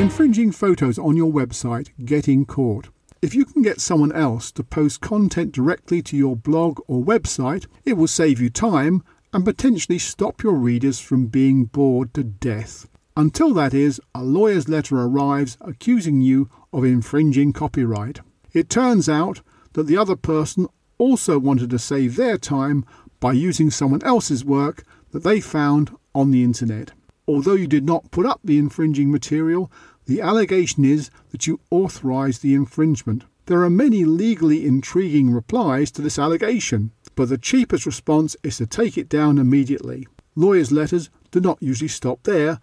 Infringing 0.00 0.50
photos 0.50 0.98
on 0.98 1.14
your 1.14 1.30
website 1.30 1.90
getting 2.06 2.46
caught. 2.46 2.88
If 3.20 3.34
you 3.34 3.44
can 3.44 3.60
get 3.60 3.82
someone 3.82 4.12
else 4.12 4.50
to 4.52 4.64
post 4.64 5.02
content 5.02 5.52
directly 5.52 6.00
to 6.00 6.16
your 6.16 6.36
blog 6.36 6.80
or 6.86 7.04
website, 7.04 7.66
it 7.84 7.98
will 7.98 8.08
save 8.08 8.40
you 8.40 8.48
time 8.48 9.04
and 9.34 9.44
potentially 9.44 9.98
stop 9.98 10.42
your 10.42 10.54
readers 10.54 11.00
from 11.00 11.26
being 11.26 11.66
bored 11.66 12.14
to 12.14 12.24
death. 12.24 12.88
Until 13.14 13.52
that 13.52 13.74
is, 13.74 14.00
a 14.14 14.22
lawyer's 14.22 14.70
letter 14.70 14.98
arrives 14.98 15.58
accusing 15.60 16.22
you 16.22 16.48
of 16.72 16.82
infringing 16.86 17.52
copyright. 17.52 18.20
It 18.54 18.70
turns 18.70 19.06
out 19.06 19.42
that 19.74 19.86
the 19.86 19.98
other 19.98 20.16
person 20.16 20.66
also 20.96 21.38
wanted 21.38 21.68
to 21.68 21.78
save 21.78 22.16
their 22.16 22.38
time 22.38 22.86
by 23.20 23.32
using 23.32 23.70
someone 23.70 24.02
else's 24.02 24.46
work 24.46 24.82
that 25.10 25.24
they 25.24 25.42
found 25.42 25.94
on 26.14 26.30
the 26.30 26.42
internet. 26.42 26.92
Although 27.30 27.54
you 27.54 27.68
did 27.68 27.86
not 27.86 28.10
put 28.10 28.26
up 28.26 28.40
the 28.42 28.58
infringing 28.58 29.12
material, 29.12 29.70
the 30.06 30.20
allegation 30.20 30.84
is 30.84 31.12
that 31.30 31.46
you 31.46 31.60
authorised 31.70 32.42
the 32.42 32.54
infringement. 32.54 33.22
There 33.46 33.62
are 33.62 33.70
many 33.70 34.04
legally 34.04 34.66
intriguing 34.66 35.30
replies 35.30 35.92
to 35.92 36.02
this 36.02 36.18
allegation, 36.18 36.90
but 37.14 37.28
the 37.28 37.38
cheapest 37.38 37.86
response 37.86 38.36
is 38.42 38.56
to 38.56 38.66
take 38.66 38.98
it 38.98 39.08
down 39.08 39.38
immediately. 39.38 40.08
Lawyers' 40.34 40.72
letters 40.72 41.08
do 41.30 41.38
not 41.38 41.62
usually 41.62 41.86
stop 41.86 42.24
there, 42.24 42.58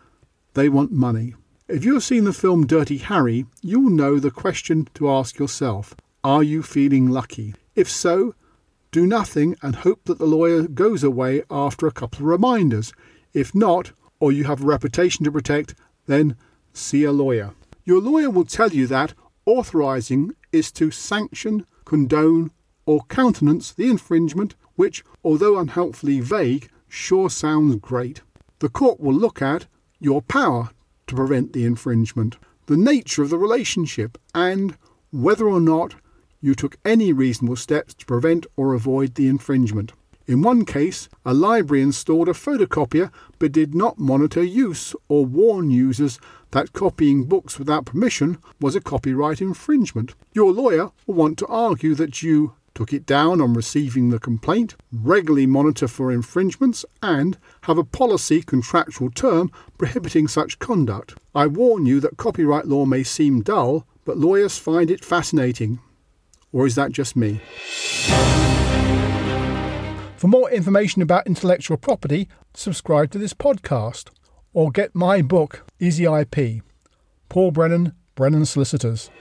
they 0.53 0.67
want 0.67 0.91
money. 0.91 1.33
If 1.69 1.85
you 1.85 1.93
have 1.93 2.03
seen 2.03 2.25
the 2.25 2.33
film 2.33 2.67
Dirty 2.67 2.97
Harry, 2.97 3.45
you 3.61 3.79
will 3.79 3.91
know 3.91 4.19
the 4.19 4.31
question 4.31 4.89
to 4.95 5.09
ask 5.09 5.39
yourself 5.39 5.95
Are 6.25 6.43
you 6.43 6.61
feeling 6.61 7.07
lucky? 7.07 7.55
If 7.73 7.89
so, 7.89 8.35
do 8.91 9.07
nothing 9.07 9.55
and 9.61 9.77
hope 9.77 10.03
that 10.03 10.17
the 10.17 10.27
lawyer 10.27 10.67
goes 10.67 11.05
away 11.05 11.43
after 11.49 11.87
a 11.87 11.93
couple 11.93 12.19
of 12.19 12.25
reminders. 12.25 12.91
If 13.33 13.55
not, 13.55 13.93
or 14.19 14.31
you 14.31 14.45
have 14.45 14.61
a 14.61 14.65
reputation 14.65 15.23
to 15.25 15.31
protect, 15.31 15.75
then 16.05 16.35
see 16.73 17.03
a 17.03 17.11
lawyer. 17.11 17.53
Your 17.85 18.01
lawyer 18.01 18.29
will 18.29 18.45
tell 18.45 18.69
you 18.69 18.87
that 18.87 19.13
authorising 19.45 20.33
is 20.51 20.71
to 20.73 20.91
sanction, 20.91 21.65
condone, 21.85 22.51
or 22.85 23.01
countenance 23.09 23.71
the 23.71 23.89
infringement, 23.89 24.55
which, 24.75 25.03
although 25.23 25.57
unhelpfully 25.57 26.19
vague, 26.19 26.69
sure 26.87 27.29
sounds 27.29 27.75
great. 27.77 28.21
The 28.59 28.69
court 28.69 28.99
will 28.99 29.13
look 29.13 29.41
at 29.41 29.67
your 29.99 30.21
power 30.21 30.71
to 31.07 31.15
prevent 31.15 31.53
the 31.53 31.65
infringement, 31.65 32.37
the 32.65 32.77
nature 32.77 33.23
of 33.23 33.29
the 33.29 33.37
relationship, 33.37 34.17
and 34.33 34.77
whether 35.11 35.47
or 35.47 35.61
not 35.61 35.95
you 36.41 36.53
took 36.53 36.77
any 36.85 37.11
reasonable 37.13 37.55
steps 37.55 37.93
to 37.95 38.05
prevent 38.05 38.45
or 38.55 38.73
avoid 38.73 39.15
the 39.15 39.27
infringement. 39.27 39.93
In 40.27 40.41
one 40.41 40.65
case, 40.65 41.07
a 41.25 41.33
library 41.33 41.81
installed 41.81 42.27
a 42.27 42.33
photocopier 42.33 43.11
but 43.39 43.53
did 43.53 43.73
not 43.73 43.97
monitor 43.97 44.43
use 44.43 44.93
or 45.07 45.25
warn 45.25 45.69
users 45.69 46.19
that 46.51 46.73
copying 46.73 47.23
books 47.23 47.57
without 47.57 47.85
permission 47.85 48.37
was 48.59 48.75
a 48.75 48.81
copyright 48.81 49.39
infringement. 49.41 50.15
Your 50.33 50.51
lawyer 50.51 50.91
will 51.05 51.15
want 51.15 51.37
to 51.39 51.47
argue 51.47 51.95
that 51.95 52.21
you 52.21 52.55
took 52.75 52.91
it 52.91 53.05
down 53.05 53.39
on 53.39 53.53
receiving 53.53 54.09
the 54.09 54.19
complaint, 54.19 54.75
regularly 54.91 55.45
monitor 55.45 55.87
for 55.87 56.11
infringements, 56.11 56.85
and 57.01 57.37
have 57.61 57.77
a 57.77 57.83
policy 57.83 58.41
contractual 58.41 59.09
term 59.09 59.49
prohibiting 59.77 60.27
such 60.27 60.59
conduct. 60.59 61.15
I 61.33 61.47
warn 61.47 61.85
you 61.85 62.01
that 62.01 62.17
copyright 62.17 62.65
law 62.65 62.85
may 62.85 63.03
seem 63.03 63.41
dull, 63.41 63.87
but 64.03 64.17
lawyers 64.17 64.57
find 64.57 64.91
it 64.91 65.05
fascinating. 65.05 65.79
Or 66.51 66.67
is 66.67 66.75
that 66.75 66.91
just 66.91 67.15
me? 67.15 67.39
For 70.17 70.27
more 70.27 70.49
information 70.49 71.03
about 71.03 71.27
intellectual 71.27 71.77
property, 71.77 72.27
subscribe 72.55 73.11
to 73.11 73.19
this 73.19 73.35
podcast 73.35 74.09
or 74.51 74.71
get 74.71 74.95
my 74.95 75.21
book, 75.21 75.63
Easy 75.79 76.05
IP. 76.05 76.63
Paul 77.29 77.51
Brennan, 77.51 77.93
Brennan 78.15 78.47
Solicitors. 78.47 79.11